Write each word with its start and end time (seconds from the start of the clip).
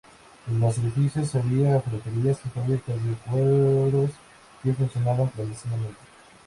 En 0.49 0.59
los 0.59 0.79
edificios 0.79 1.35
había 1.35 1.79
ferreterías 1.79 2.39
y 2.43 2.49
fábricas 2.49 2.95
de 3.05 3.11
cueros 3.29 4.09
que 4.63 4.73
funcionaban 4.73 5.27
clandestinamente. 5.27 5.97